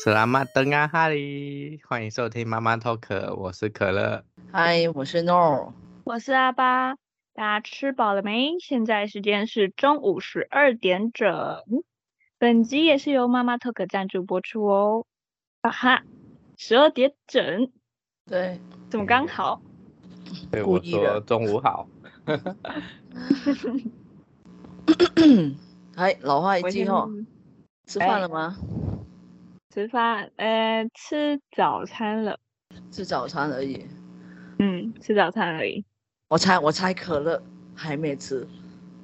[0.00, 4.22] 是拉马登啊哈利，欢迎收听妈妈 talk，我是可乐。
[4.52, 5.72] 嗨，我是 Nor，
[6.04, 6.94] 我是阿巴。
[7.34, 8.60] 大家吃饱了没？
[8.60, 11.26] 现在时间是中午十二点整。
[12.38, 15.04] 本集也是由妈妈 talk 赞助播出哦。
[15.62, 16.04] 啊哈，
[16.56, 17.72] 十二点整，
[18.24, 18.60] 对，
[18.90, 19.60] 怎么刚好？
[20.52, 21.88] 对，我说中午好。
[25.96, 27.10] 哎，老话一句哦，
[27.84, 28.56] 吃饭了吗？
[29.78, 32.36] 吃饭，呃，吃早餐了。
[32.90, 33.86] 吃早餐而已。
[34.58, 35.84] 嗯，吃早餐而已。
[36.26, 37.40] 我猜，我猜可乐
[37.76, 38.44] 还没吃。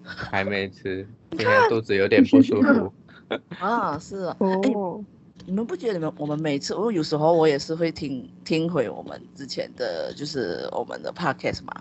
[0.02, 2.92] 还没吃， 今天肚子有点不舒服。
[3.60, 4.36] 啊，是啊。
[4.40, 5.04] 哦、欸。
[5.46, 11.72] 你们不觉得你们我们每次，我有时候我也是会听听回我们之前的就是我们的 podcast 嘛，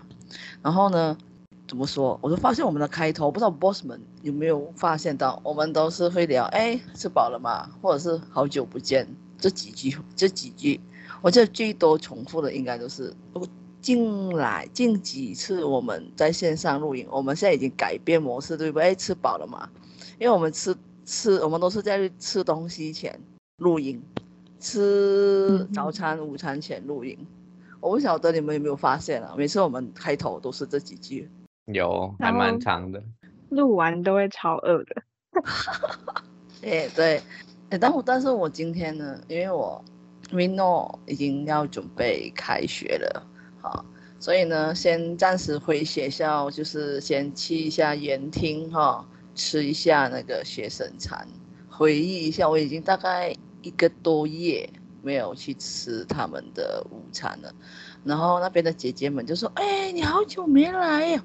[0.62, 1.18] 然后呢？
[1.66, 2.18] 怎么说？
[2.22, 7.70] 我就发现我们的开头，不知道 boss 们有没有发现到，我们都是会聊，哎，吃饱了吗？
[7.80, 10.80] 或者是好久不见这几句，这几句，
[11.22, 13.14] 我觉得最多重复的应该都是，
[13.80, 18.90] 近来近几次我们在线上录影，我们现在已经改变模式，对不对？
[18.90, 19.68] 哎，吃饱了吗？
[20.18, 20.76] 因为我们吃
[21.06, 23.18] 吃，我们都是在吃东西前
[23.56, 24.02] 录音，
[24.60, 27.16] 吃早餐、午餐前录音。
[27.80, 29.34] 我不晓得你们有没有发现啊？
[29.36, 31.28] 每次我们开头都是这几句。
[31.66, 33.02] 有，还蛮长的。
[33.50, 35.02] 录完都会超饿的。
[36.62, 37.22] 哎，对，
[37.70, 39.82] 哎，但我但是我今天呢，因为我
[40.30, 43.26] Mino 已经要准备开学了，
[43.60, 43.84] 好，
[44.18, 51.26] 所以呢，先暂时回学校，就是先去一下园厅哈，吃一下那个学生餐，
[51.68, 54.68] 回忆一下，我已经大概一个多月
[55.02, 57.54] 没有去吃他们的午餐了。
[58.04, 61.24] 然后那边的姐姐们就说：“哎，你好久没来呀，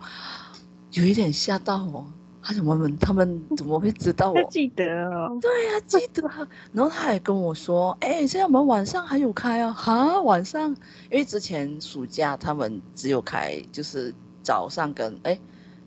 [0.93, 2.05] 有一点吓到我。
[2.41, 4.41] 他怎么他们怎么会知道我？
[4.49, 6.23] 记得哦，对呀、啊，记得。
[6.71, 9.73] 然后他也跟我说：哎，现在我们晚上还有开啊？
[9.73, 10.69] 哈，晚上？
[11.11, 15.37] 因为之前暑假他们只有开，就是早上跟哎，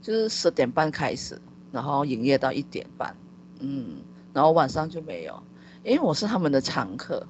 [0.02, 1.40] 就是十点半开始，
[1.72, 3.16] 然后营业到一点半，
[3.60, 3.96] 嗯，
[4.34, 5.42] 然后晚上就没有。
[5.82, 7.26] 因为我是他们的常客，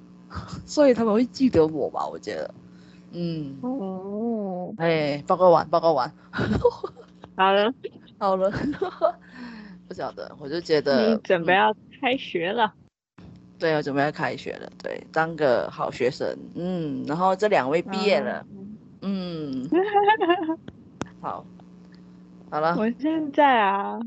[0.67, 2.06] 所以他们会记得我吧？
[2.06, 2.53] 我觉得。”
[3.12, 3.59] 嗯。
[3.62, 6.12] 哦，哎，报告完，报告完，
[7.37, 7.73] 好了，
[8.19, 8.50] 好了，
[9.89, 12.72] 不晓得，我就觉得你准备要开学了，
[13.19, 13.25] 嗯、
[13.59, 18.45] 对，我准备要开学了，对，当个好学生，嗯，然后这两位毕业了，
[19.03, 19.71] 嗯，嗯。
[21.21, 21.45] 好，
[22.51, 24.01] 好了，我现在啊，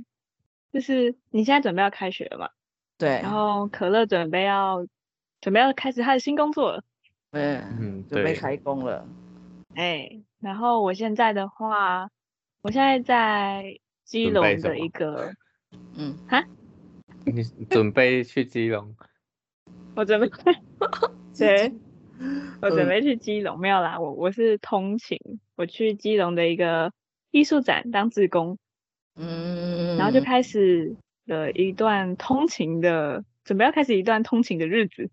[0.73, 2.49] 就是你现在准备要开学了嘛？
[2.97, 4.85] 对，然后可乐准备要
[5.41, 6.83] 准备要开始他的新工作了。
[7.35, 9.05] 嗯，准备开工了。
[9.75, 10.09] 哎，
[10.39, 12.09] 然后我现在的话，
[12.61, 15.33] 我现在在基隆的一个，
[15.97, 16.43] 嗯，哈，
[17.25, 18.95] 你准备去基隆？
[19.95, 20.29] 我准备，
[21.37, 21.73] 对，
[22.61, 25.19] 我准备去基隆，没有啦，我我是通勤，
[25.55, 26.93] 我去基隆的一个
[27.31, 28.57] 艺术展当志工，
[29.17, 35.09] 嗯，然后就开始了一段通勤的，准备要开始一段通勤的日子。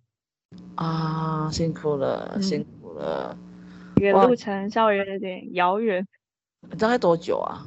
[0.74, 3.36] 啊，辛苦了，嗯、辛苦了。
[3.96, 6.06] 这个路程稍微有点遥远。
[6.78, 7.66] 大概多久啊？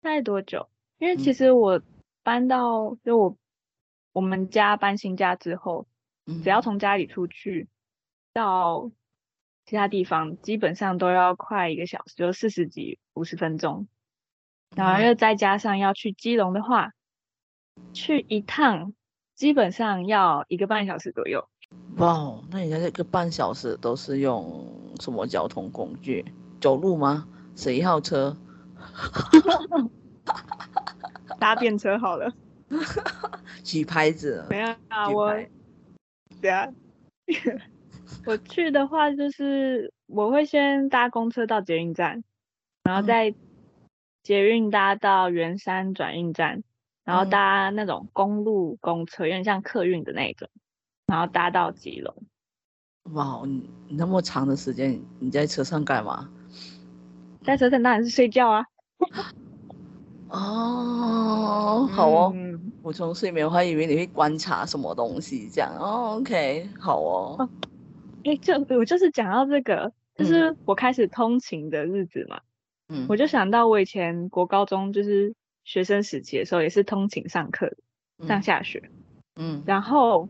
[0.00, 0.68] 大概多久？
[0.98, 1.80] 因为其实我
[2.22, 3.36] 搬到、嗯、就我
[4.12, 5.86] 我们家搬新家之后，
[6.26, 7.68] 嗯、只要从家里出去
[8.32, 8.90] 到
[9.66, 13.88] 其他地方，基本上都要快一个小时，就四十几五十分钟。
[14.76, 16.92] 然后又再加上要去基隆的话，
[17.92, 18.94] 去一趟。
[19.34, 21.46] 基本上要一个半小时左右。
[21.96, 24.64] 哇，那你这个半小时都是用
[25.00, 26.24] 什么交通工具？
[26.60, 27.28] 走路吗？
[27.56, 28.36] 十一号车？
[31.38, 32.32] 搭便车好了。
[33.62, 34.46] 举牌子？
[34.48, 35.34] 没有啊，我
[36.40, 36.68] 对啊。
[38.26, 42.22] 我去的话就是我会先搭公车到捷运站，
[42.84, 43.34] 然后再
[44.22, 46.62] 捷运搭到圆山转运站。
[47.04, 50.48] 然后搭那种公路公车，有点像客运的那种，
[51.06, 52.14] 然后搭到基隆。
[53.12, 56.30] 哇，你那么长的时间，你在车上干嘛？
[57.42, 58.64] 在车上当然是睡觉啊。
[60.30, 62.32] 哦，好哦。
[62.34, 65.70] 嗯、我从睡眠，我还以为你会观察什么东西这样。
[65.78, 67.48] 哦，OK，好哦。
[68.24, 72.40] 哎、欸，就我就是讲到这个，就是我开始通勤的日子嘛。
[72.88, 73.04] 嗯。
[73.10, 75.34] 我就想到我以前国高中就是。
[75.64, 77.76] 学生时期的时候也是通勤上课，
[78.28, 78.90] 上下学，
[79.36, 80.28] 嗯，然后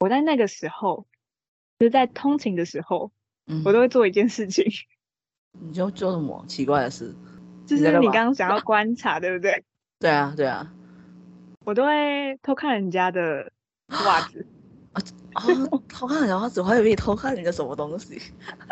[0.00, 1.06] 我在那个时候，
[1.78, 3.12] 就是在通勤的时候，
[3.46, 4.64] 嗯，我都会做一件事情。
[5.60, 7.14] 你就做什么奇怪的事？
[7.66, 9.62] 就是你刚刚想要 观察，对不对？
[10.00, 10.72] 对啊，对啊，
[11.64, 13.52] 我都会偷看人家的
[13.88, 14.46] 袜子。
[14.92, 15.00] 啊
[15.32, 15.44] 啊！
[15.88, 18.20] 偷看人家袜子，我还以为你偷看人家什么东西。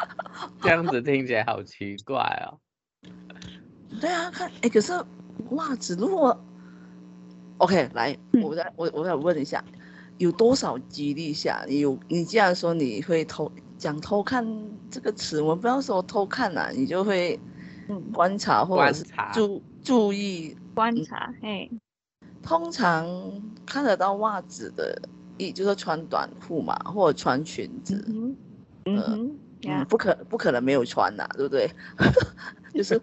[0.61, 2.59] 这样子听起来好奇怪哦。
[4.01, 4.93] 对啊，看哎，可是
[5.51, 6.39] 袜子如果
[7.59, 9.63] OK 来，我再我我再问一下，
[10.19, 14.47] 有多少几率下你有你既然说你会偷讲偷看
[14.91, 17.39] 这个词，我们不要说偷看啦、啊，你就会
[18.13, 21.71] 观察或者是注注意观察，嘿。
[22.43, 23.07] 通常
[23.67, 24.99] 看得到袜子的，
[25.37, 28.37] 一就是穿短裤嘛，或者穿裙子，嗯
[28.87, 29.39] 嗯，嗯，
[29.89, 31.71] 不可不可能没有穿呐、啊，对不对？
[32.73, 33.01] 就是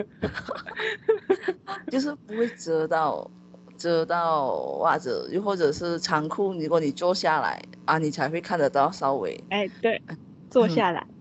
[1.91, 3.29] 就是不会遮到
[3.77, 9.43] 遮到袜子，又或者是长裤，如果你坐下来啊，你才会看得到稍微。
[9.49, 10.01] 哎，对，
[10.49, 11.15] 坐下来、嗯，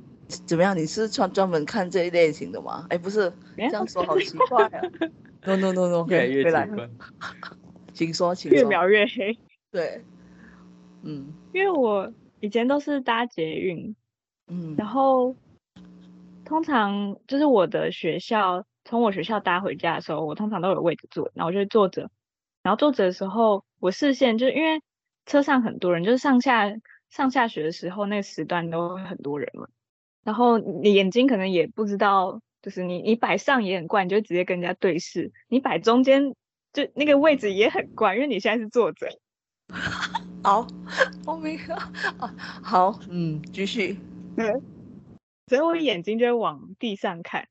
[0.46, 0.76] 怎么样？
[0.76, 2.86] 你是穿专门看这一类型的吗？
[2.90, 4.80] 哎，不是，这样说好奇怪啊
[5.44, 6.88] ！No No No No，越来越奇怪。
[7.92, 8.58] 请说，请说。
[8.60, 9.36] 越描越黑。
[9.72, 10.04] 对，
[11.02, 13.94] 嗯，因为我以前都是搭捷运，
[14.48, 15.34] 嗯，然后
[16.44, 22.10] 通常就是我的学校，从我学校搭回家的时候，我通常都有位置坐，然后我就会坐着，
[22.62, 24.80] 然后坐着的时候，我视线就是因为
[25.26, 26.72] 车上很多人，就是上下
[27.10, 29.66] 上下学的时候那个时段都会很多人嘛，
[30.24, 36.34] 然后你眼睛可能也不知道，就是你你摆上也很怪，你就直接跟人家对视，你摆中间。
[36.72, 39.08] 就那个位置也很怪，因为你现在是坐着。
[40.44, 40.66] 好，
[41.24, 41.74] 我明白。
[42.60, 43.96] 好，嗯，继续。
[44.36, 44.52] 对，
[45.48, 47.48] 所以我眼睛就会往地上看，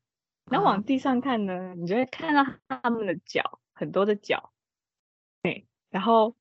[0.50, 4.52] 然后往地上看呢，你就会看到他们的脚，很多的脚。
[5.42, 6.34] 对，然后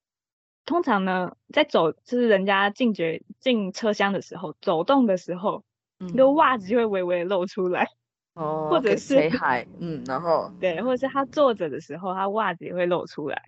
[0.65, 5.63] 通常呢，在走就是人家进觉进车厢的时候，走动的时候，
[5.97, 7.89] 那个袜子就会微微露出来。
[8.33, 13.41] 哦，或者是海，嗯，然后 对，或者是他坐着的时候，他袜子也会露出来。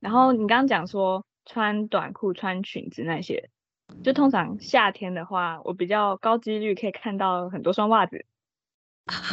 [0.00, 3.48] 然后你刚刚讲说穿短裤、穿裙子那些，
[4.02, 8.24] 就通常夏天的话，我比较高几率可以看到很多双袜子。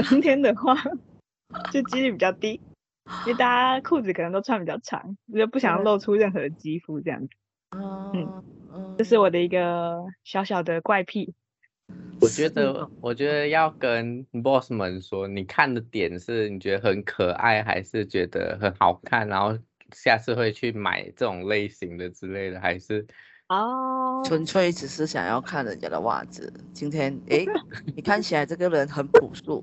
[0.10, 0.76] 冬天的话，
[1.72, 2.60] 就几率比较低，
[3.26, 7.30] 因为大家裤子可能都穿比较长，就不想露出任何肌肤这样子。
[7.72, 8.44] 嗯
[8.74, 11.34] 嗯，这是我的一个小小的怪癖。
[12.22, 19.58] 我觉得，我觉得要跟 boss 们说，你看的点是你觉得很可爱，还是觉得很好看，然后
[19.94, 23.06] 下次会去买这种类型的之类的，还是
[23.52, 26.52] 哦，纯粹只是想要看人家的袜子。
[26.74, 27.46] 今天，哎，
[27.94, 29.62] 你看起来这个人很朴素，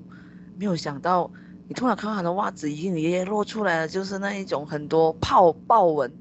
[0.59, 1.29] 没有想到
[1.67, 6.11] 你突然看到他的袜子已经也露出来了，就是那一种很多泡豹纹、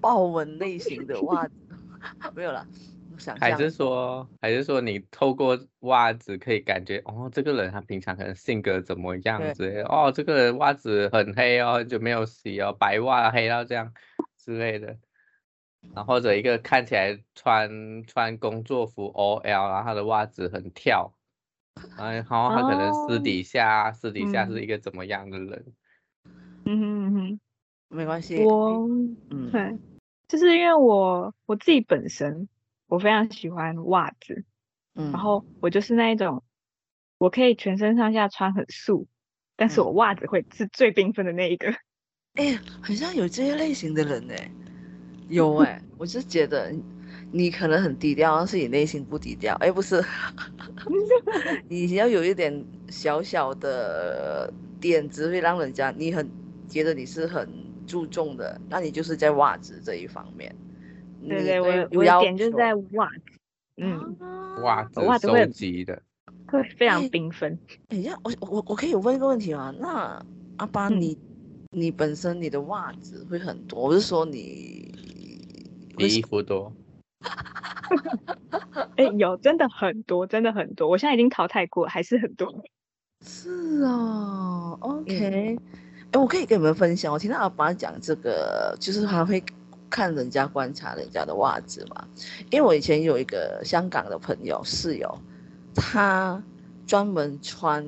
[0.00, 1.52] 豹纹类型的袜子，
[2.36, 2.64] 没有了。
[3.38, 13.92] 还是说，还是说，你透过袜子可以感觉，哦，这个人他平常可能性格怎么样之类，哦，这个人袜子很黑哦，很久没有洗哦，白袜黑到这样
[14.38, 14.96] 之类的。
[15.94, 21.12] 然后或者一个看起来穿穿工作服 OL，然后他的袜子很跳，
[21.96, 25.64] 然后他可能私底下、哦、私底下是一个怎么样的人？
[26.64, 27.40] 嗯哼嗯哼，
[27.88, 28.44] 没关系。
[28.44, 28.86] 我
[29.30, 29.78] 嗯，对，
[30.28, 32.48] 就是因为我我自己本身。
[32.86, 34.44] 我非常喜欢袜子，
[34.96, 36.42] 嗯，然后我就是那一种，
[37.18, 39.06] 我可以全身上下穿很素，
[39.54, 41.70] 但是我袜子会是最缤纷的那一个。
[42.34, 44.34] 哎、欸，好像有这些类型的人呢，
[45.30, 46.74] 有哎、欸，我是觉得
[47.32, 49.54] 你可能很低调，但是你内心不低调。
[49.60, 50.04] 哎、欸，不是，
[51.68, 56.28] 你要有一点小小的点子，会让人家你很
[56.68, 57.48] 觉得你是很
[57.86, 60.54] 注重的，那你就是在袜子这一方面。
[61.28, 63.38] 对对，我我的点就是在袜子，
[63.76, 64.16] 嗯，
[64.62, 66.02] 袜子袜子收集的，
[66.48, 67.56] 会非常缤纷。
[67.88, 69.72] 哎呀，我我我可以问一个问题吗？
[69.78, 70.20] 那
[70.56, 71.16] 阿巴你
[71.70, 74.92] 你本身你的袜子会很多，我是说你
[76.06, 76.72] 你衣服多？
[78.96, 80.88] 哎，有真的很多，真的很多。
[80.88, 82.52] 我现在已经淘汰过，还是很多。
[83.24, 85.58] 是哦，OK。
[86.12, 89.42] 哎，我可以跟你们分享，我听到阿爸讲这个，就是他会。
[89.92, 92.06] 看人家观察人家的袜子嘛，
[92.52, 95.18] 因为我以前有一个香港的朋友室友，
[95.74, 96.40] 他
[96.86, 97.84] 专门穿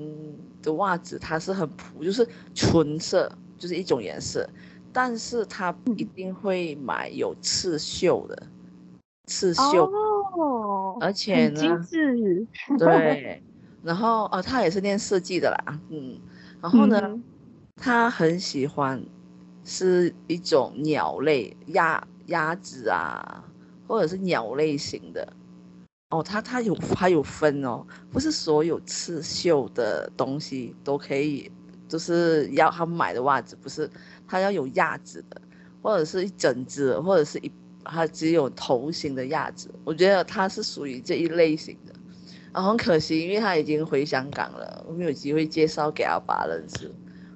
[0.61, 4.45] 的袜子，他是很普，就是纯色，就是一种颜色，
[4.93, 8.43] 但是他一定会买有刺绣的，
[9.27, 9.87] 刺绣，
[10.37, 12.47] 哦，而且呢，精致，
[12.79, 13.43] 对，
[13.83, 16.19] 然后哦，他也是练设计的啦，嗯，
[16.61, 17.25] 然后呢，嗯、
[17.77, 19.03] 他很喜欢。
[19.65, 23.45] 是一种鸟类，鸭鸭子啊，
[23.87, 25.33] 或者是鸟类型的
[26.11, 26.21] 哦。
[26.21, 31.49] 它它有它有分哦，不是所有刺绣的东西都可以，
[31.87, 33.89] 就是要他们买的袜子，不是，
[34.27, 35.41] 它要有鸭子的，
[35.81, 37.51] 或者是一整只，或者是一
[37.85, 41.93] 它只有头型的鸭子，我觉得它是属于这一类型的。
[42.53, 46.93] 啊，很可惜，因为他已经回香港了，我没有机会介绍给阿爸认识。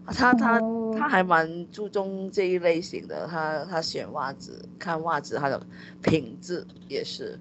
[0.09, 0.61] 他他
[0.93, 5.59] 他还蛮注重这一类型的，他他选袜子，看袜子它的
[6.03, 7.41] 品质也是。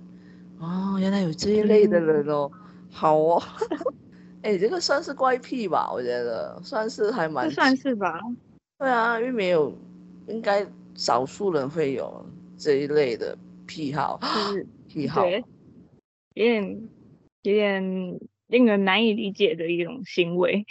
[0.57, 2.59] 哦，原来有这一类的人哦，嗯、
[2.89, 3.43] 好哦。
[4.41, 5.91] 哎，这个算是怪癖吧？
[5.91, 8.17] 我觉得算是还蛮算是吧。
[8.77, 9.73] 对啊，因为没有，
[10.27, 10.65] 应该
[10.95, 12.25] 少数人会有
[12.57, 15.25] 这一类的癖好，就是 癖好。
[15.25, 16.89] 有点
[17.43, 20.65] 有点令人难以理解的一种行为。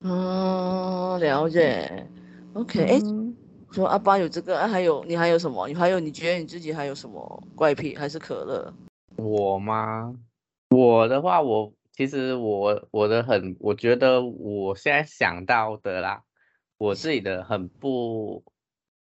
[0.00, 2.06] 嗯，了解。
[2.52, 3.34] OK，哎、嗯，
[3.70, 5.66] 说阿爸有这个，啊，还有你还有什么？
[5.68, 7.96] 你还有你觉得你自己还有什么怪癖？
[7.96, 8.72] 还是可乐？
[9.16, 10.14] 我吗？
[10.68, 16.22] 我的话，我其实我我的很，我觉得我现在想到的啦，
[16.82, 18.42] 我自己的很不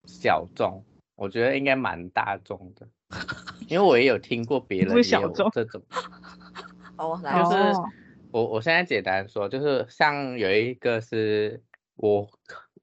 [0.05, 0.84] 小众，
[1.15, 2.88] 我觉得应该蛮大众的，
[3.69, 5.84] 因为我也有听过别人也有这种。
[6.98, 7.79] 哦，就是
[8.31, 11.62] 我我现在简单说，就是像有一个是
[11.98, 12.27] 我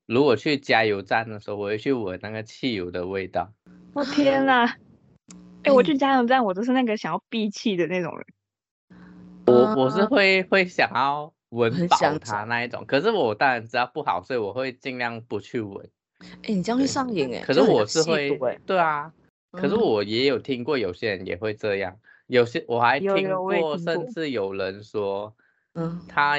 [0.06, 3.52] 如果去加油站的时候，我会去闻那个汽油的味道。
[3.94, 4.64] 我天哪！
[4.64, 4.76] 哎、
[5.64, 8.26] 欸，我去加油站，我都是那个想要闭气的那种人。
[9.46, 15.88] 我我是会会想要闻饱它那一种，可是我当然知道不好，所以我会尽量不去闻。
[16.20, 17.40] 哎、欸，你这样会上瘾哎。
[17.40, 19.12] 可是我是会，对啊。
[19.52, 21.96] 可是我也有听过有些人也会这样，
[22.26, 25.32] 有些我还听过，甚至有人说，
[25.74, 26.38] 嗯，他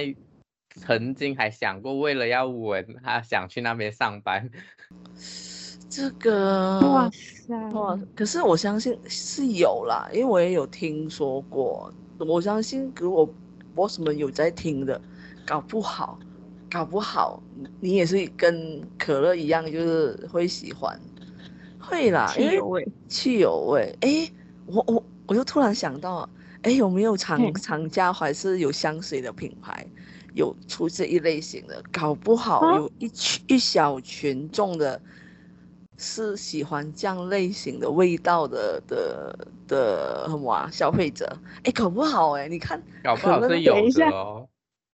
[0.75, 4.49] 曾经还想过为了要闻，他想去那边上班。
[5.87, 7.97] 这个哇塞哇！
[8.15, 11.93] 可是我相信是有啦，因为我也有听说过。
[12.17, 13.29] 我相信如果
[13.75, 14.99] boss 们有在听的，
[15.45, 16.17] 搞不好，
[16.71, 17.43] 搞不好
[17.79, 20.99] 你也是跟可乐一样，就是会喜欢，
[21.79, 23.97] 会啦，汽油味，汽油味。
[24.01, 24.31] 哎，
[24.65, 26.27] 我我我就突然想到，
[26.61, 29.85] 哎，有没有厂厂家还是有香水的品牌
[30.33, 31.83] 有出这一类型的？
[31.91, 34.99] 搞不好有一群、啊、一小群众的。
[35.97, 40.69] 是喜欢这样类型的味道的的的什么啊？
[40.71, 44.47] 消费者，哎，搞不好哎，你看，搞不好是有的哦。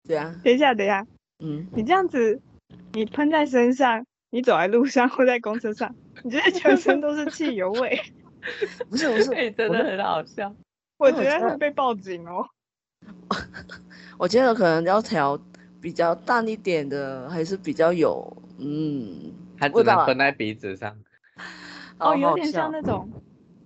[0.08, 1.06] 对啊，等一下，等一下，
[1.40, 2.42] 嗯，你这样子，
[2.94, 8.02] 你喷在身上，你走在路上或在公车上， 你觉得全身都是汽油味？
[8.90, 10.54] 不 是不是，欸、真的很好笑。
[10.98, 12.46] 我觉得会被报警哦。
[14.18, 15.40] 我觉得可能要调
[15.82, 19.32] 比较淡一点的，还是比较有嗯。
[19.60, 20.98] 还只能喷在鼻子上，
[21.98, 23.10] 哦，有点像那种，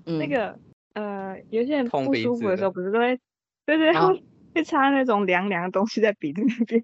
[0.05, 0.57] 嗯、那个
[0.93, 3.19] 呃，有些人不舒服的时候，不是都会，
[3.65, 4.23] 对对，会
[4.55, 6.83] 会擦那种凉凉的东西在鼻子那边，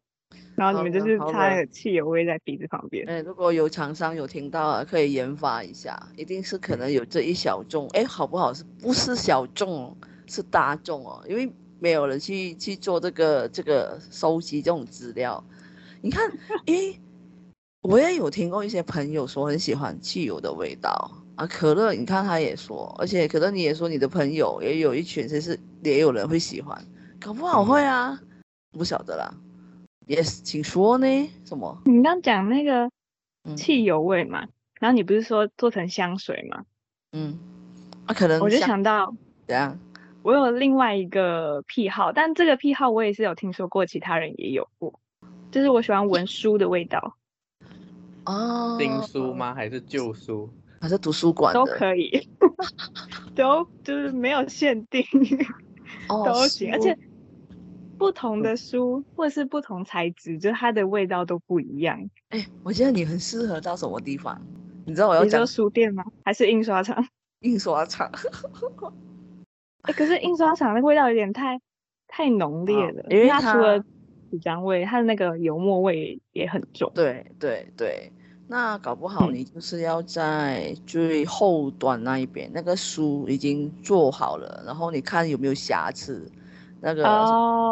[0.56, 3.08] 然后你们就是擦那个汽油味在鼻子旁边。
[3.10, 8.54] 哎，如果有厂商有听到啊，可以研发一下，一定是可能有这一小众，哎，好不好？
[8.54, 9.98] 是不是小众？
[10.28, 15.44] 是大众哦，因为没有人去去做这个这个收集这种资料。
[16.02, 16.30] 你看，
[16.68, 17.00] 哎。
[17.82, 26.78] 我也有听过一些朋友说很喜欢汽油的味道啊，可乐，你看他也说，而且可乐你也说你的朋友也有一群，其实也有人会喜欢，
[27.22, 28.20] 搞不好会啊，
[28.72, 29.34] 不晓得啦。
[30.06, 31.30] Yes，请说呢？
[31.46, 31.82] 什么？
[31.86, 32.92] 你刚讲那个
[33.56, 34.50] 汽油味嘛，嗯、
[34.82, 36.66] 然后你不是说做成香水吗？
[37.14, 37.40] 嗯，
[38.06, 39.16] 啊，可能我就想到
[39.48, 39.80] 怎样？
[40.22, 45.00] 我有另外一个癖好，但这个癖好我也是有听说过，其他人也有过，
[45.50, 47.16] 就是我喜欢闻 书的味道。
[48.30, 49.56] 哦，新书吗？
[49.56, 50.50] 还是旧书？
[50.80, 52.10] 还是图书馆都可以，
[53.36, 55.04] 都就是没有限定，
[56.10, 56.72] 哦、都行。
[56.72, 56.98] 而且
[57.98, 62.10] 不同的书或者是不同材质，就它的味道都不一样。
[62.30, 64.40] 哎，我觉得你很适合到什么地方？
[64.86, 66.04] 你知道我要讲书店吗？
[66.24, 67.06] 还是印刷厂？
[67.42, 68.10] 印刷厂。
[69.84, 71.60] 哎，可是印刷厂的味道有点太
[72.08, 73.80] 太浓烈了，哦、因为它除了
[74.30, 76.92] 纸张味，它的那个油墨味也很重。
[76.94, 78.12] 对对对。
[78.52, 86.28] 那搞不好你就是要在最后端那一边，嗯、那个书已经做好了，然后你看有没有瑕疵，
[86.82, 87.04] 那个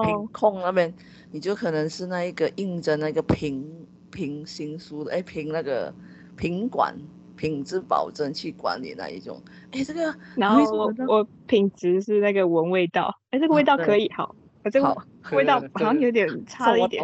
[0.06, 0.94] 品控那边，
[1.32, 3.68] 你就可能是那一个印着那个评
[4.12, 5.92] 评新书的，哎，评那个
[6.36, 6.96] 品管
[7.36, 9.42] 品质保证去管理那一种，
[9.72, 14.36] 哎，这个然后我我品质是那个闻味道，哎，这个味道可以好，
[14.72, 14.96] 这个
[15.32, 17.04] 味道好像有点差了一点。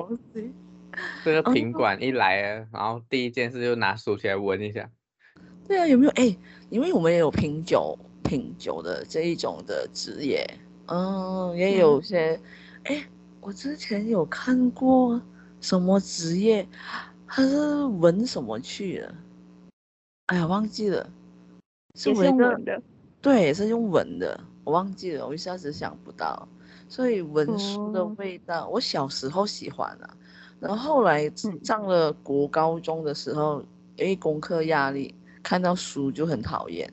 [1.24, 4.90] 这个品管一来，哦、然后第一件事就拿书起来闻一下。
[5.68, 6.12] 对啊，有没有？
[6.12, 6.36] 哎，
[6.70, 10.46] 因为我们也有品酒、品酒的这一种的职业，
[10.88, 12.40] 嗯，也有些。
[12.84, 13.04] 哎、嗯，
[13.42, 15.22] 我之前有看过
[15.62, 16.68] 什么职业，
[17.28, 19.16] 他是闻什么去的？
[20.28, 21.10] 哎呀，忘记了。
[21.96, 22.36] 是闻
[22.66, 22.82] 的。
[23.22, 26.46] 对，是用闻的，我忘记了，我一下子想不到。
[26.90, 30.18] 所以闻书的味道，哦、我小时候喜欢啊，
[30.64, 31.30] 然后后来
[31.62, 33.62] 上了国高中的时候，
[33.98, 36.90] 因为功课压力，看到书就很讨厌，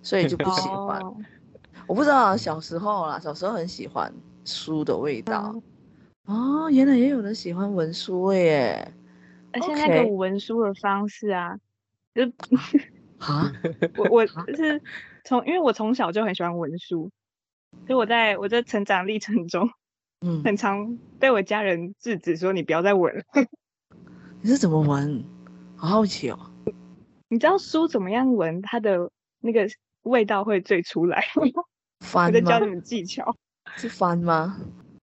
[0.00, 0.98] 所以就不喜 欢。
[1.02, 1.14] 哦、
[1.86, 4.10] 我不知道小时候啦，小时候很喜欢
[4.46, 5.52] 书的味道。
[6.26, 8.94] 嗯、哦，原来也有人喜欢闻书味耶。
[9.52, 11.54] 而且那个闻书的方式啊，
[12.14, 12.24] 就
[13.18, 13.52] 啊，
[13.98, 14.80] 我我就是
[15.24, 17.10] 从，因为我从小就很喜欢闻书，
[17.86, 19.68] 所以我在我在成长历程中，
[20.22, 23.24] 嗯，很常被我家人制止说，你不要再闻了。
[24.40, 25.24] 你是怎么闻？
[25.76, 26.38] 好好奇哦。
[27.28, 29.10] 你知道书怎么样闻，它的
[29.40, 29.68] 那个
[30.02, 31.24] 味道会最出来？
[32.00, 32.26] 翻吗？
[32.26, 33.36] 我在教你们技巧。
[33.76, 34.58] 是翻吗？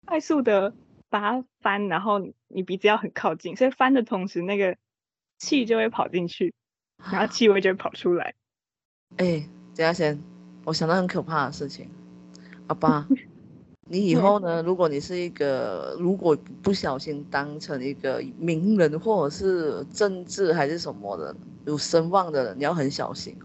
[0.05, 0.73] 快速的。
[1.11, 4.77] 把它翻，然后你鼻子要很靠近，所以翻的同时，那个
[5.39, 6.53] 气就会跑进去，
[7.11, 8.35] 然后气味就会跑出来。
[9.17, 10.21] 哎、欸，等下先，
[10.65, 11.89] 我想到很可怕的事情，
[12.67, 13.07] 阿爸，
[13.91, 14.61] 你以后呢？
[14.61, 23.35] 如果你是一个，如果不小心当成一个名人，或者是政治还是什么的有声望的人，你要很小心，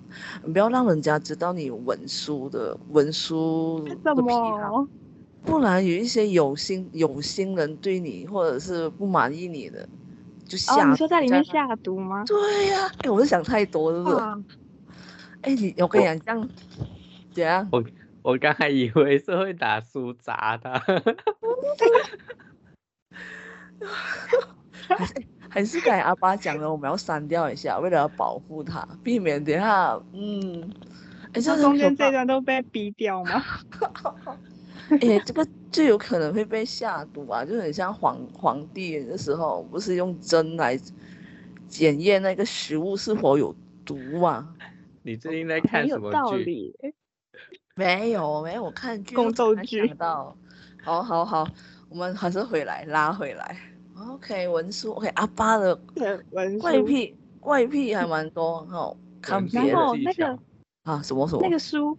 [0.44, 4.86] 你不要让人家知道你有文书的文书的癖好。
[5.46, 9.86] 不然有一些有心有心人对你，或者是不满意你的，
[10.46, 10.74] 就下。
[10.74, 12.22] 哦，你说在里面下毒吗？
[12.26, 14.16] 对呀、啊，哎，我是想太多了，是不是？
[15.42, 16.48] 哎，你我跟你讲，这样
[17.34, 17.68] 怎样？
[17.72, 17.82] 我
[18.24, 20.78] 我刚才以为是会打书砸他，
[24.88, 25.14] 还是
[25.50, 30.72] 还是刚才阿爸讲的，我们要删掉一下，为了要保护他，避免等下，嗯，
[31.34, 33.42] 哎，这中间这段都被逼掉吗？
[34.88, 40.80] 哎、欸，这个就有可能会被下毒啊，就很像皇皇帝的时候，不是用针来
[41.68, 43.54] 检验那个食物是否有
[43.84, 44.48] 毒啊？
[45.02, 46.16] 你最近在看什么剧？
[46.16, 46.74] 有道理。
[47.76, 49.16] 没有，没有，我看剧。
[49.16, 49.88] 宫斗剧。
[49.94, 50.36] 到，
[50.82, 51.46] 好好好，
[51.88, 53.56] 我们还是回来拉回来。
[53.96, 54.92] OK，文书。
[54.92, 55.74] OK，阿爸的
[56.60, 58.96] 怪癖怪癖还蛮多哦。
[59.20, 60.38] 看别的那个
[60.84, 61.98] 啊，什么什么那个书。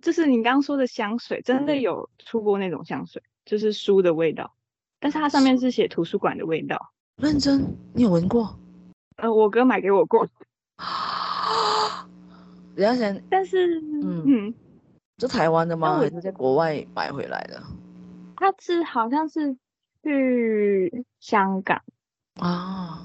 [0.00, 4.54] 就是你刚刚说的香水，真的有出过那种香水，就是书的味道，
[4.98, 6.92] 但是它上面是写图书馆的味道。
[7.16, 8.58] 认真，你有闻过？
[9.16, 10.26] 呃，我哥买给我过。
[12.74, 14.54] 比较想，但是，嗯嗯，
[15.20, 15.98] 是台湾的吗？
[15.98, 17.62] 还是在国外买回来的？
[18.36, 19.56] 他是好像是
[20.02, 21.82] 去香港
[22.36, 23.04] 啊，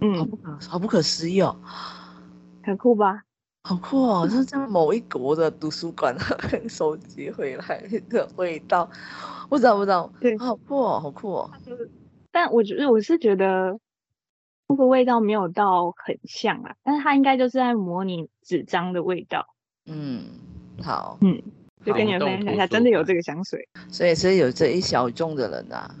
[0.00, 1.56] 嗯，好不可好不可思议哦，
[2.64, 3.22] 很酷吧？
[3.64, 4.28] 好酷哦！
[4.28, 6.16] 是在某一国的图书馆
[6.68, 8.90] 收集回来的味道，
[9.48, 10.10] 不知道不知道。
[10.20, 11.50] 对，好酷哦，好酷哦。
[12.32, 13.78] 但我觉得我是觉得
[14.66, 19.54] 那个味道没有到很像啊，但是它应该就是在模拟纸张的味道。
[19.86, 20.24] 嗯，
[20.82, 21.40] 好，嗯，
[21.84, 25.94] 就跟你们分享一下，真的有这个香水，所以是有这一小众的人啊。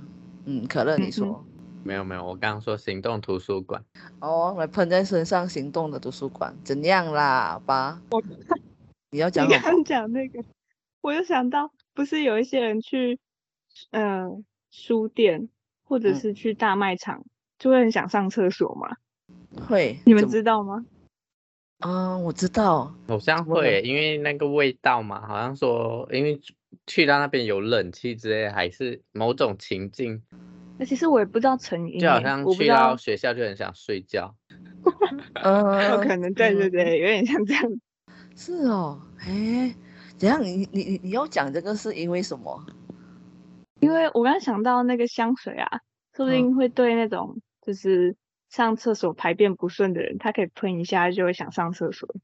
[0.46, 1.26] 嗯，可乐，你说。
[1.26, 1.48] 嗯
[1.84, 3.84] 没有没有，我刚刚说行动图书馆。
[4.20, 8.00] 哦，来喷在身上，行动的图书馆怎样啦，吧？
[8.12, 8.22] 我
[9.10, 9.48] 你要讲。
[9.48, 10.44] 你刚讲那个，
[11.00, 13.18] 我就想到，不是有一些人去，
[13.90, 15.48] 嗯、呃，书店
[15.82, 18.96] 或者是去大卖场，嗯、就会很想上厕所吗？
[19.68, 20.86] 会，你们知道吗？
[21.84, 26.40] 嗯，我知道，好像会，因为那个味道嘛，好像说，因为
[26.86, 30.22] 去到那边有冷气之类，还是某种情境。
[30.78, 34.34] 那其实我也不知道成因，就好像去到学校就很想睡觉，
[35.34, 37.64] 嗯，有可能，对对对，有点像这样。
[38.34, 39.74] 是哦，哎，
[40.16, 40.42] 怎样？
[40.42, 42.64] 你你你你要讲这个是因为什么？
[43.80, 45.80] 因为我刚刚想到那个香水啊，
[46.14, 48.14] 说不定会对那种就是
[48.52, 52.14] 上厕所排便不顺的人，他可以喷一下就会想上厕所，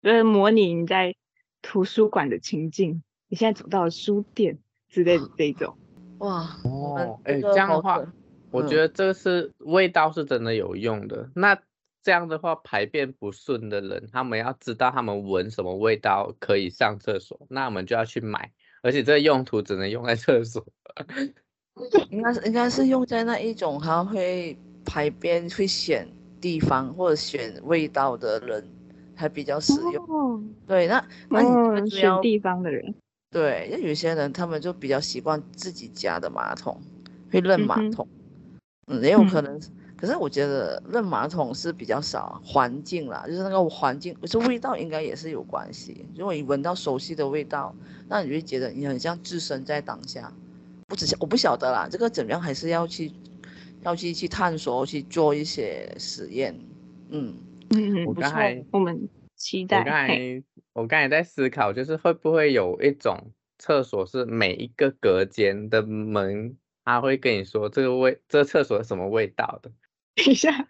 [0.00, 1.16] 就是模拟你在
[1.60, 5.76] 图书馆的情境，你现在走到了书店之类的这种。
[6.18, 8.12] 哇哦，哎、欸，这样的话，嗯、
[8.52, 11.28] 我觉得这是味道是真的有用的。
[11.34, 11.58] 那
[12.00, 18.52] 这样的话，排便不顺的人，他们要知道他们闻什么味道可以上厕所，那我们就要去买。
[18.82, 20.64] 而且这个用途只能用在厕所，
[22.08, 26.08] 应该是应该是用在那一种他会排便会选
[26.40, 28.64] 地方或者选味道的人，
[29.14, 30.04] 还比较实用。
[30.08, 31.42] 哦、对，那那
[31.80, 32.94] 你选地方的人。
[33.30, 36.80] 对，因为有些人他们就比较习惯自己家的马桶，
[37.30, 38.08] 会认马桶，
[38.86, 39.60] 嗯，嗯，也有可能，嗯、
[39.96, 46.06] 可是我觉得认马桶是比较少，环境啦，就是那个环境，可是味道应该也是有关系。
[46.16, 47.74] 如果你闻到熟悉的味道，
[48.08, 50.32] 那你就会觉得你很像置身在当下。
[50.86, 53.12] 不只我不晓得啦，这个怎么样，还是要去
[53.86, 56.52] 要去去探索，去做一些实验。
[57.08, 57.38] 嗯
[57.70, 59.78] 嗯，我刚才我们期待。
[59.78, 60.42] 我刚才
[60.74, 69.70] 我刚才在思考，就是会不会有一种厕所是每一个隔间的门，他会跟你说这个味，这个厕所是什么味道的？
[70.16, 70.66] 等一下，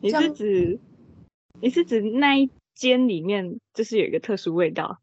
[0.00, 0.80] 你是指
[1.60, 4.98] 你是指那一间里面就是有一个特殊味道，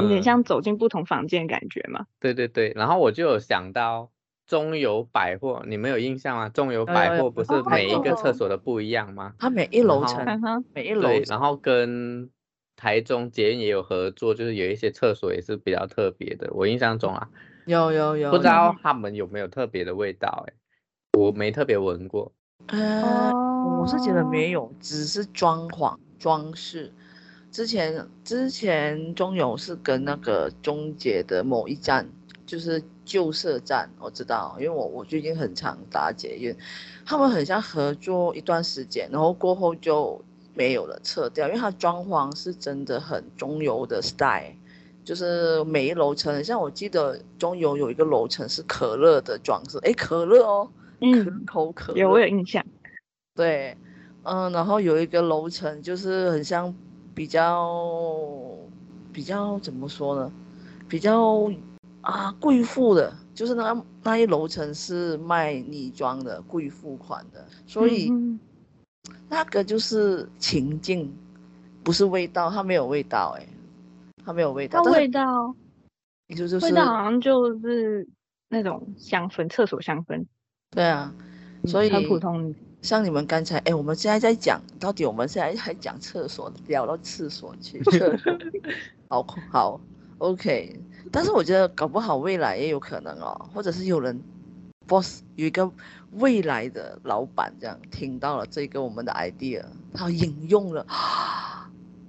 [0.00, 2.06] 有点像走进不同房间的感觉吗？
[2.18, 4.10] 对对对，然后我就有想到。
[4.52, 6.46] 中友百货，你们有印象吗？
[6.50, 9.32] 中友百货不是每一个厕所都不一样吗？
[9.38, 10.26] 它每一楼层，
[10.74, 12.28] 每一楼对，然后跟
[12.76, 16.52] 台中捷运也有合作，就是有一些厕所也是比较特别的。
[16.52, 17.30] 我印象中啊，
[17.64, 20.44] 有有有，不知道他们有没有特别的味道？
[20.46, 20.52] 哎，
[21.18, 22.30] 我没特别闻过。
[22.66, 23.32] 呃，
[23.80, 26.92] 我是觉得没有，只是装潢装饰。
[27.50, 32.06] 之前之前中友是跟那个中捷的某一站。
[32.52, 36.54] 就是旧社站，我知道，因为我我最近很常搭捷运，
[37.02, 40.20] 他们很像合作一段时间，然后过后就
[40.52, 44.52] 没有了，撤掉，因为它装潢是真的很中游的 style，
[45.02, 50.68] 就是每一楼层，像我记得中游有一个楼层是可乐的装饰，哎，可乐哦，
[51.00, 52.62] 可口可乐，有我有印象，
[53.34, 53.74] 对，
[54.24, 56.74] 嗯，然后有一个楼层就是很像
[57.14, 57.66] 比较
[59.10, 60.30] 比较怎么说呢，
[60.86, 61.50] 比较。
[62.02, 68.38] 啊，贵妇的，就是那个那一楼层是卖女装的贵妇款的，所以、嗯、
[69.28, 71.12] 那个就是情境，
[71.82, 73.46] 不是味道，它没有味道，哎，
[74.24, 74.82] 它没有味道。
[74.84, 75.54] 它味道，
[76.26, 78.06] 也就就是味道好像就是
[78.48, 80.24] 那种香氛，厕所香氛。
[80.70, 81.14] 对啊，
[81.66, 82.54] 所以很普通。
[82.82, 88.36] 像你们刚才，哎，我们现在在讲，到底我们现在在讲厕所，聊到厕所去，厕所，
[89.06, 89.80] 好好
[90.18, 90.80] ，OK。
[91.10, 94.22] 但是我觉得搞不好未来也有可能哦，或者是有人
[94.86, 95.70] ，boss 有一个
[96.12, 100.86] 未来的老板这样听到了这个我们的 idea，他引用了，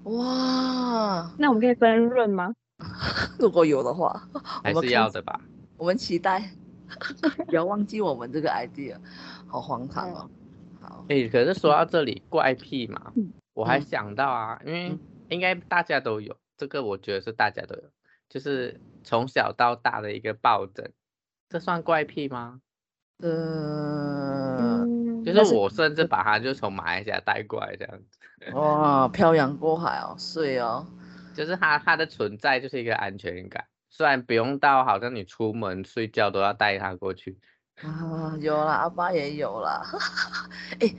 [0.03, 2.53] 哇，那我们可以分润吗？
[3.39, 4.27] 如果有的话，
[4.63, 5.39] 还是要的吧。
[5.77, 6.51] 我们期待，
[7.47, 8.95] 不要忘记我们这个 idea，
[9.47, 10.29] 好荒唐哦。
[10.82, 13.13] 好，哎，可是说到这里怪癖嘛，
[13.53, 14.97] 我还想到啊，因为
[15.29, 17.84] 应该大家都有这个，我觉得是大家都有。
[18.33, 20.91] 就是从小到大的一个抱枕，
[21.49, 22.61] 这算怪癖吗？
[23.21, 24.83] 呃，
[25.23, 28.17] 就是我甚至把它就从马来西亚带过来这样子。
[28.53, 30.83] 哇，漂洋过海哦，是哦。
[31.35, 37.37] 就是它它的存在就是一个安全感，虽然不用到好像你出门睡觉都要带它过去。
[37.83, 39.79] 啊，有啦，阿爸也有啦。
[40.81, 40.91] 哎，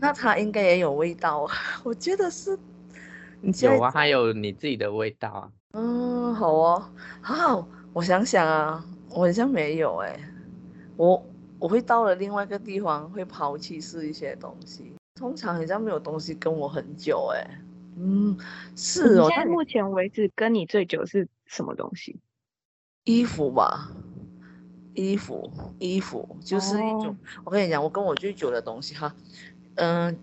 [0.00, 1.48] 那它应该也有味道，
[1.82, 2.56] 我觉得是。
[3.60, 5.50] 有啊，还有你自己的味道啊。
[5.72, 6.84] 嗯，好哦，
[7.22, 10.20] 好，我想想啊，我好像没有哎，
[10.96, 11.24] 我
[11.58, 17.58] 我会到了另外一个地方会抛弃是一些东西，通常好像没有东西跟我很久哎，
[17.96, 18.36] 嗯，
[18.76, 19.28] 是哦。
[19.30, 22.20] 现在目前为止跟你最久是什么东西？
[23.04, 23.90] 衣服吧，
[24.94, 29.14] 衣服，衣服就是一种，哦、我跟你讲，我跟我最久的东西哈，
[29.76, 30.16] 嗯，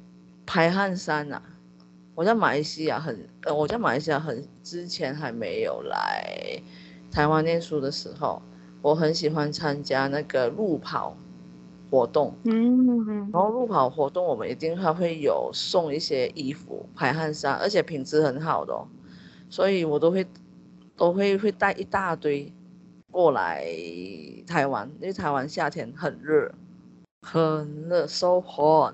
[0.45, 1.41] 排汗衫啊。
[2.15, 6.61] 我在马来西亚很，呃，我在马来西亚很之前还没有来
[7.11, 8.41] 台湾念书的时候，
[8.81, 11.17] 我很喜欢参加那个路跑
[11.89, 18.87] 活动，嗯，然后路跑活动我们一定还会有送一些衣服、排汗衫，而且品质很好的哦，
[19.49, 20.25] 所以我都会
[20.95, 22.51] 都会会带一大堆
[23.09, 23.65] 过来
[24.47, 26.51] 台湾，因为台湾夏天很热，
[27.21, 28.93] 很热，so hot。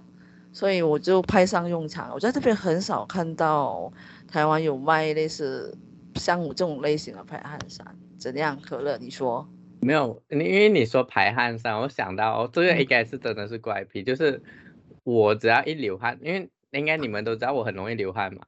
[0.52, 3.92] 所以我就派上用场，我在这边很少看到
[4.28, 5.76] 台湾有卖类似
[6.16, 7.86] 像我这种类型的排汗衫，
[8.18, 8.60] 怎样？
[8.62, 9.48] 可乐，你说？
[9.82, 14.42] 没有，因为你说排汗衫，我想到这个应该是真的是怪癖，嗯、就是
[15.04, 18.42] 我只要一流汗，因为应该你们都知道我很容易流汗嘛。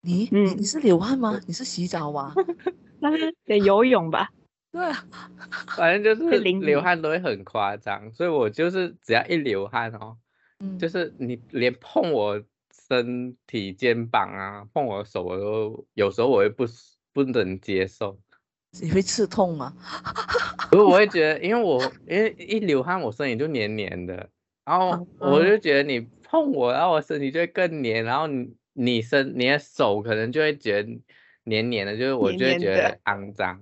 [0.00, 1.38] 你你你是流汗吗？
[1.46, 2.32] 你是洗澡吗？
[3.00, 4.30] 那是得游泳吧？
[4.72, 5.04] 对啊，
[5.76, 10.16] 反正就是流汗都会很夸张，所以我就是只要一流汗哦。
[10.78, 12.42] 就是你连碰我
[12.88, 16.64] 身体肩膀啊，碰我手我都有时候我会不
[17.12, 18.18] 不能接受。
[18.82, 19.72] 你会刺痛吗？
[20.72, 24.28] 我会觉得，因为我因为一流汗，我身体就黏黏的，
[24.64, 31.00] 然后我就觉得你碰我，然后我身体就会更黏，然后你你身你的手可能就会觉得
[31.44, 33.60] 黏黏的，就是我就会觉得肮脏。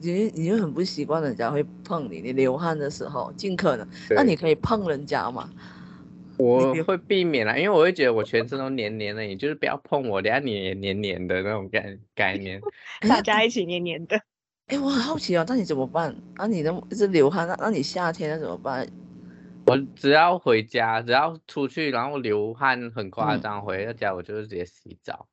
[0.00, 5.48] 你你就很不习惯人家会碰你，你流汗的时候尽可能，那你可以碰人家嘛。
[6.38, 12.60] 我会避免啦，因为我会觉得我全身都黏黏的，你就是不要碰我，等下你也黏黏的那种概概念，
[13.08, 14.16] 大家一起黏黏的。
[14.68, 16.14] 哎、欸，我很好奇哦，那你怎么办？
[16.36, 18.86] 啊，你的一直流汗，那那你夏天那怎么办？
[19.66, 25.26] 我只要回家，只要出去，然后流汗很夸张，嗯、回到家我就是直接洗澡。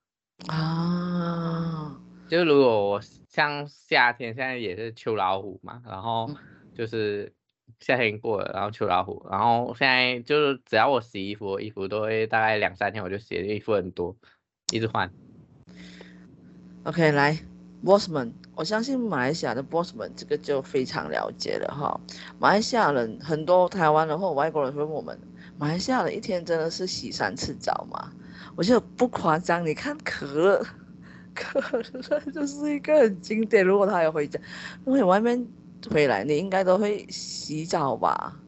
[0.47, 6.29] 啊，啊，就如果我像夏天，现在也是秋老虎嘛，然后
[6.73, 7.31] 就是
[7.79, 14.15] 夏天过了，然后秋老虎，然后现在就是只要我洗衣服，衣服都会大概两三天我就洗衣服很多，
[14.71, 15.09] 一直换。
[16.83, 17.37] OK，来
[17.83, 21.99] ，Bossman，我相信马来西亚的 Bossman 这个就非常了解了哈。
[22.39, 25.17] 马来西亚人很多，台湾人或外国人问我们，
[25.57, 28.11] 马来西亚人一天真的是洗三次澡吗？
[28.55, 30.63] 我觉得不夸张，你看可乐，
[31.33, 33.65] 可乐就是一个很经典。
[33.65, 34.39] 如果他要回家，
[34.85, 35.45] 因为外面
[35.89, 38.39] 回来，你应该都会洗澡吧？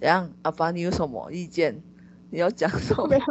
[0.00, 0.30] 怎样？
[0.42, 1.82] 阿爸，你有什么意见？
[2.30, 3.06] 你要讲什么？
[3.08, 3.24] 没有，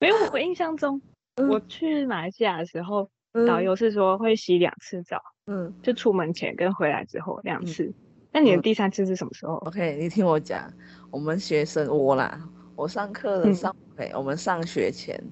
[0.00, 0.16] 没有。
[0.32, 1.00] 我印象中，
[1.36, 3.10] 嗯、我去马来西亚的时候。
[3.46, 7.92] 导游是说会洗两次澡，嗯，就出门前跟回来之后两次。
[8.32, 10.72] 那、嗯、你的第三次是什么时候、嗯、？OK，你听我讲，
[11.10, 12.40] 我们学生我啦，
[12.74, 15.22] 我上课的上、嗯，我们上学前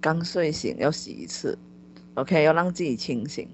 [0.00, 1.58] 刚睡醒要洗一次
[2.14, 3.46] ，OK，要让自己清醒。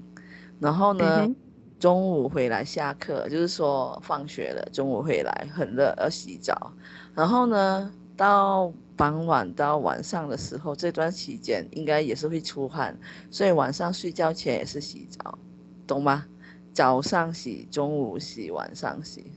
[0.61, 1.35] 然后呢，嗯、
[1.79, 6.73] 中午回来下课，就是说放学了，中午回来很热要洗澡。
[7.14, 12.99] 然后呢，到傍晚到晚上的时候，这段期间应该也是会出汗，
[13.31, 15.38] 所以晚上睡觉前也是洗澡，
[15.87, 16.27] 懂吗？
[16.73, 19.33] 早上洗，中午洗，晚上洗。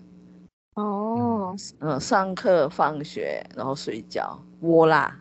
[0.75, 5.19] 哦，嗯，上课、放学，然后睡觉，我啦，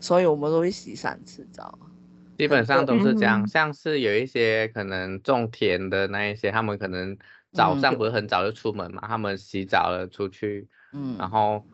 [0.00, 1.78] 所以我们都会洗三次澡，
[2.36, 3.46] 基本上都是这样。
[3.46, 7.16] 像是有一些可能种田的那一些，他们可能
[7.52, 11.64] 早上不是很早就出门嘛，嗯、他们洗澡了出去，嗯，然后。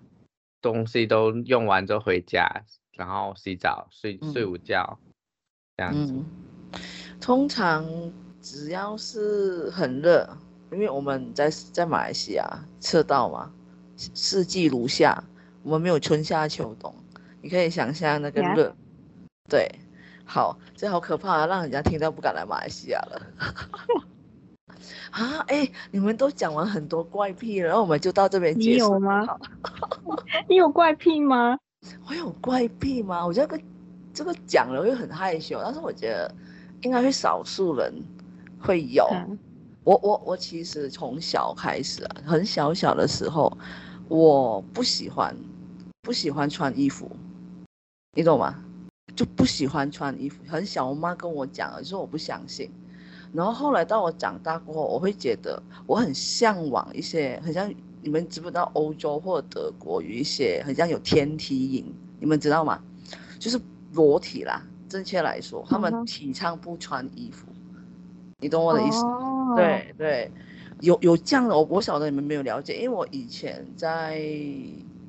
[0.62, 2.46] 东西都用完之后回家，
[2.92, 5.08] 然后洗澡、睡睡午觉，嗯、
[5.78, 6.80] 这样子、嗯。
[7.18, 7.82] 通常
[8.42, 10.28] 只要是很热，
[10.70, 12.46] 因为我们在在马来西亚
[12.78, 13.50] 赤道嘛，
[13.96, 15.24] 四季如夏，
[15.62, 16.94] 我们没有春夏秋冬。
[17.40, 18.76] 你可以想象那个热.
[19.48, 19.66] 对，
[20.30, 23.20] 好，这好可怕啊，让人家听到不敢来马来西亚了。
[25.10, 28.84] 啊，哎，你们都讲完很多怪癖了，然后我们就到这边结束。
[28.84, 29.26] 你有吗？
[30.48, 31.58] 你有怪癖吗？
[32.08, 33.26] 我有怪癖吗？
[33.26, 33.60] 我觉得
[34.14, 36.32] 这个讲了又很害羞，但是我觉得
[36.82, 37.92] 应该会少数人
[38.60, 39.04] 会有。
[39.10, 39.36] 嗯、
[39.82, 43.52] 我我我其实从小开始啊，很小小的时候，
[44.06, 45.34] 我不喜欢
[46.02, 47.10] 不喜欢穿衣服，
[48.12, 48.54] 你懂吗？
[49.14, 50.42] 就不喜欢穿衣服。
[50.46, 52.70] 很小，我妈跟我讲了，说我不相信。
[53.32, 62.82] 然后后来到我长大过后，我会觉得我很向往一些，很像你们知不知道欧洲或者德国有一些很像有天体营，你们知道吗？
[63.38, 63.60] 就是
[63.92, 67.46] 裸体啦，正确来说，他们提倡不穿衣服，
[68.40, 69.04] 你懂我的意思？
[69.04, 70.30] 哦、对对，
[70.80, 74.20] 有有这样的，我我晓得你们没有了解，因为我以前在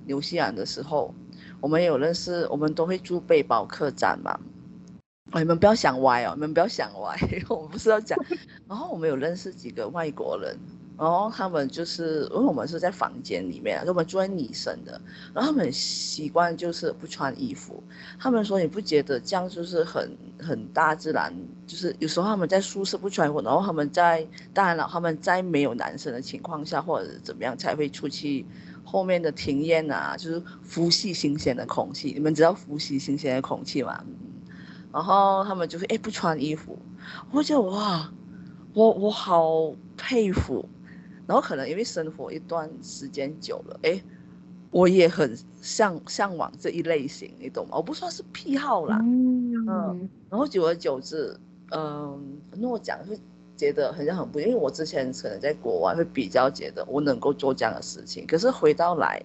[0.06, 1.14] 纽西兰的时候，
[1.62, 4.38] 我们有认识，我们都会住背包客栈嘛。
[5.34, 7.16] 哦、你们不要想歪哦，你们不要想歪，
[7.48, 8.20] 我不是要讲。
[8.68, 10.58] 然后我们有认识几个外国人，
[10.98, 15.00] 然后他们就是，因为我们是在房间里面，我们住在女生的，
[15.34, 17.82] 然后他们习惯就是不穿衣服。
[18.20, 21.34] 他们说你不觉得这样就是很很大自然？
[21.66, 28.46] 就是有时候他们在宿舍不穿衣服，然后他们在当然了，他们在没有男生的情况下或者怎么样才会出去
[28.84, 32.12] 后面的庭院啊，就是呼吸新鲜的空气。
[32.14, 34.04] 你们知道呼吸新鲜的空气吗？
[34.92, 36.78] 然后他们就会哎不穿衣服，
[37.32, 38.12] 我觉得哇，
[38.74, 40.68] 我我好佩服。
[41.28, 44.04] 然后可能因为生活一段时间久了，哎，
[44.70, 47.78] 我也很向向往这一类型，你懂吗？
[47.78, 51.40] 我不算是癖好啦，嗯，嗯然后久而久之，
[51.72, 53.18] 嗯，那我讲会
[53.62, 59.22] 觉得好像很不，因为我之前可能在国外会比较觉得我能够做这样的事情，可是回到来，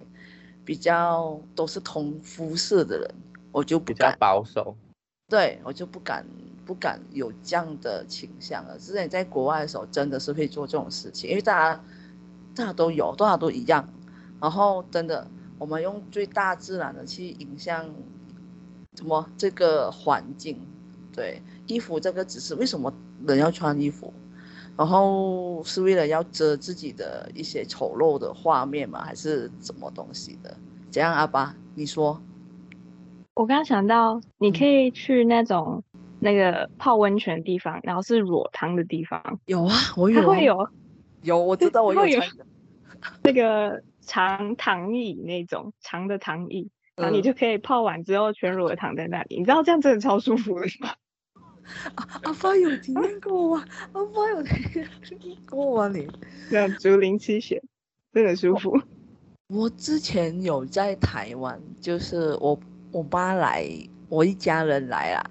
[0.63, 3.15] 比较都是同肤色的人，
[3.51, 4.75] 我就比较保守。
[5.27, 6.23] 对，我就不敢
[6.67, 8.77] 不敢有这样的倾向了。
[8.77, 11.83] 之前在国外的时候，真的是会做这种事情，因为大家
[12.53, 13.89] 大家都有，大家都一样。
[14.39, 17.91] 然后真的，我们用最大自然的去影响
[18.95, 20.61] 什么这个环境。
[21.11, 22.93] 对，衣服这个只是为什么
[23.25, 24.13] 人要穿衣服？
[24.77, 29.03] 然后是为了要遮自己的一些丑陋的画面吗？
[29.03, 30.55] 还是什么东西的？
[30.91, 32.21] 怎样，阿巴，你说？
[33.33, 35.83] 我刚刚想到，你可以去那种
[36.19, 39.39] 那个泡温泉的地方，然后是裸汤的地方。
[39.45, 40.21] 有啊，我有。
[40.21, 40.69] 它会有，
[41.23, 42.01] 有我知道我有。
[42.01, 42.21] 会有
[43.23, 50.89] 那个长躺椅那种长的躺椅，然后你就可以泡完之后全裸的躺在那里，嗯、你知道这样真的超舒服的吗？
[51.95, 53.65] 啊、阿发有体验过吗？
[53.93, 55.87] 阿发有体验过吗？
[55.87, 56.07] 你
[56.49, 57.61] 这样竹林七贤
[58.13, 58.79] 真的舒服。
[59.47, 62.59] 我之前有在台湾，就是我。
[62.93, 63.67] 我爸来
[64.07, 65.21] 我一家人来啦，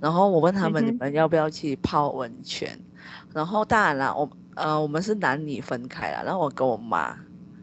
[0.00, 3.00] 然后我问他们你们要不要去泡温泉，嗯、
[3.32, 7.18] 然后当然啦，我呃我们是男女分开了，然后我跟我妈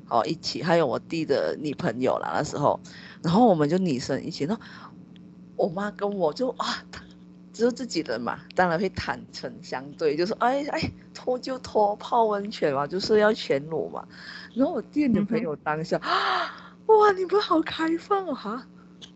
[0.10, 2.78] 哦一起，还有我弟的女朋友啦那时候，
[3.22, 4.60] 然后我们就女生一起，那
[5.56, 6.84] 我妈跟我就啊，
[7.54, 14.06] 只有自己人嘛，当然会坦诚相对，就说哎哎脱就脱，泡温泉嘛，就是要全裸嘛，
[14.54, 18.68] 然后我弟的朋友当下、嗯、哇你们好开放啊哈，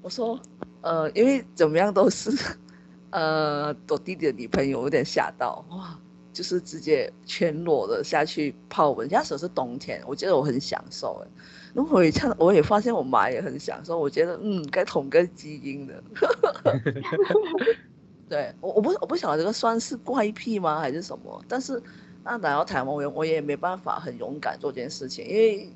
[0.02, 0.40] 我说。
[0.82, 2.32] 呃，因为怎么样都是，
[3.10, 6.00] 呃，我弟弟的女朋友有点吓到，哇，
[6.32, 9.18] 就是直接全裸的下去泡温泉。
[9.18, 11.28] 那时候是冬天，我觉得我很享受哎。
[11.74, 14.00] 然后我也看，我也发现我妈也很享受。
[14.00, 16.02] 我觉得，嗯，该同个基因的。
[18.30, 21.44] 对我，我不，我不晓得这个算是怪癖吗，还是什么？
[21.48, 21.82] 但是
[22.24, 25.70] 那来到台湾，我我也没办法很勇敢做这件事情，因为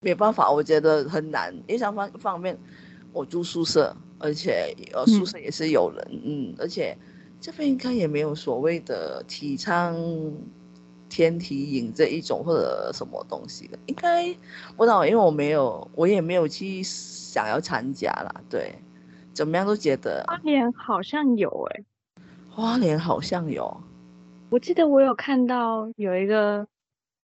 [0.00, 1.54] 没办法，我觉得很难。
[1.66, 2.58] 因为一方方面，
[3.12, 3.96] 我住宿舍。
[4.22, 6.94] 而且呃，宿舍也是有人，嗯，嗯，而且
[7.40, 9.96] 这边应该也没有所谓的提倡
[11.08, 14.30] 天体营这一种或者什么东西的，应该
[14.76, 18.74] 不知道，因为我没有，我也没有去想要参加啦，对，
[19.32, 21.84] 怎么样都觉得花莲好像有诶、欸，
[22.60, 23.80] 花莲好像有，
[24.50, 26.66] 我记得我有看到有一个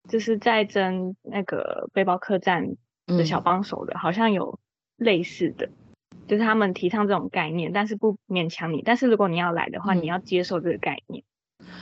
[0.08, 4.58] 就是在征那个背包客栈的小帮手的，嗯、好像有
[4.95, 5.67] 类似的。
[6.26, 8.82] 就是他们提倡这种概念，但是不勉强你。
[8.82, 11.21] 但是如果你要来的话，嗯、你要接受这个概念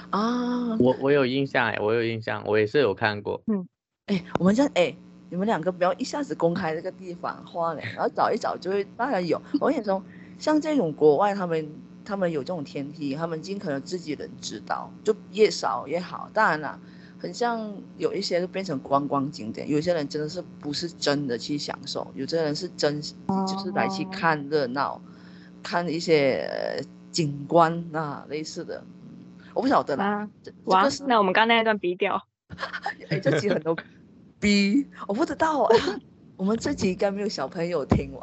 [0.09, 0.75] 啊。
[0.79, 3.39] 我我有印象哎，我有印象，我也是有看过。
[3.45, 3.67] 嗯，
[4.07, 4.95] 哎、欸，我们这哎，
[5.29, 9.39] 你们两个不要一下子公开这个地方花莲，然后找一找就会当然有。
[9.61, 10.03] 我跟你说，
[10.39, 11.71] 像这种国外他们
[12.05, 16.29] 他们有这种天梯，他们尽可能自己人知道，就越少越好。
[16.33, 16.79] 当然了。
[17.19, 25.01] 很像有一些就变成观光景点，有些人真的是不是真的去享受，有些人是真就是来去看热闹，
[25.63, 28.83] 看一些景观啊类似的，
[29.53, 30.05] 我不晓得啦。
[30.05, 30.29] 啊、
[30.65, 32.21] 哇，那我们刚刚那一段逼掉，
[33.07, 33.73] 哎，这集很多
[34.41, 35.75] 逼，我不知道啊。
[36.35, 38.21] 我们这集应该没有小朋友听完，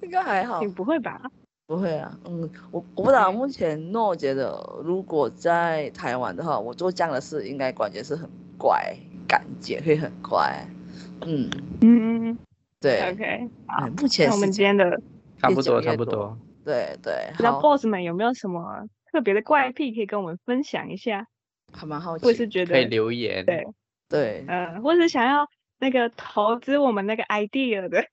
[0.00, 0.62] 应该还好。
[0.62, 1.20] 你不会吧？
[1.70, 3.30] 不会啊，嗯，我我不知道。
[3.30, 8.28] 目前诺觉得，如果在台湾的话，我做这样的事应该感觉是很
[8.58, 8.92] 怪，
[9.28, 10.66] 感觉会很怪。
[11.24, 11.48] 嗯
[11.80, 12.36] 嗯，
[12.80, 15.00] 对，OK，好，目前我们今天的
[15.38, 16.36] 差不多差不多。
[16.64, 21.28] 对对，那 Boss 们有没有什么特别的怪癖可以跟我们分享一下？
[21.72, 23.46] 还蛮好奇，或是觉得可以留言。
[23.46, 23.64] 对
[24.08, 28.06] 对，嗯，或是想要那个投资我们那个 idea 的。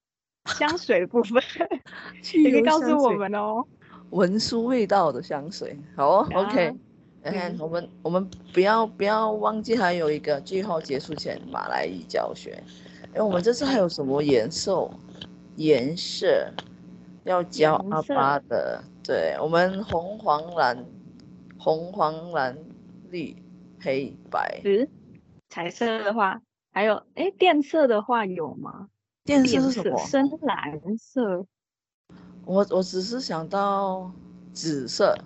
[0.48, 1.42] 香水的部分，
[2.36, 3.64] 你可以告诉我们哦。
[4.12, 6.28] 闻书味道的香水，好哦。
[6.34, 6.74] OK，
[7.24, 12.64] 你看、嗯、我们我们不要不要忘记还有一个最后结束前马来语教学。
[13.14, 14.90] 哎，我们这次还有什么颜色？
[15.56, 16.50] 颜色
[17.24, 18.84] 要教阿巴的。
[19.04, 20.86] 对，我们红黄蓝，
[21.58, 22.58] 红黄蓝
[23.10, 23.36] 绿
[23.82, 24.62] 黑白。
[24.64, 24.88] 嗯，
[25.50, 28.88] 彩色的话还有，哎，电色的话有吗？
[29.28, 30.00] 靛色是什么？
[30.08, 31.46] 深蓝色。
[32.46, 34.10] 我我只是想到
[34.54, 35.18] 紫色，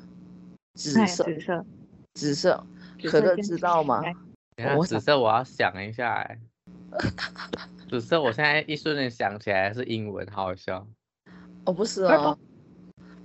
[0.73, 1.65] 紫色，紫色，
[2.15, 2.65] 紫色。
[3.03, 4.01] 可乐知道吗？
[4.75, 6.39] 我紫色我要想一下哎。
[7.87, 10.85] 紫色我现在一瞬间想起来是英文，好好笑。
[11.65, 12.35] 哦，不是哦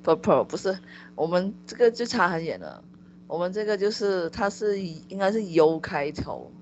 [0.04, 0.78] ，purple 不是，
[1.14, 2.84] 我们这个就差很远了。
[3.26, 6.52] 我们这个就是它是应该是 U 开头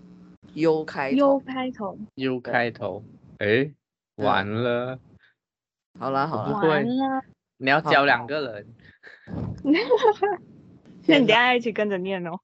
[0.55, 3.03] ，U 开头，U 开头，U 开头，
[3.39, 3.75] 哎。
[4.17, 4.99] 完了，
[5.99, 7.23] 好了好了，完了，
[7.59, 8.67] 你要教两个人，
[11.07, 12.39] 那你等下一起跟着念哦。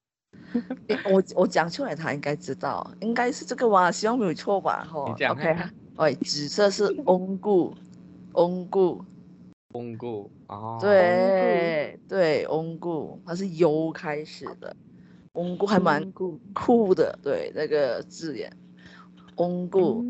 [1.11, 3.91] 我我讲出来，他应该知道，应该是这个吧？
[3.91, 4.85] 希望没有错吧？
[4.85, 5.57] 哈，OK，
[5.97, 7.73] 哎，紫色是翁固，
[8.33, 9.05] 翁固，
[9.75, 14.75] 翁固，哦，对对，翁固，它是 U 开始的，
[15.35, 18.53] 翁固还蛮酷的，对那个字眼，
[19.37, 20.05] 翁固，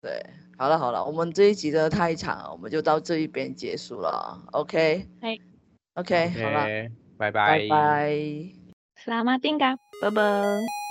[0.00, 0.24] 对。
[0.64, 4.42] 好了好了，我们这一集真的太长了，我们就到这一边结束了。
[4.52, 5.38] OK，嘿
[5.92, 6.64] ，OK，好了，
[7.18, 8.10] 拜拜，拜拜
[9.04, 10.83] ，Selamat tinggal，拜拜。